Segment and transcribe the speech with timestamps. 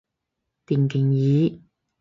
[0.65, 1.61] 電競椅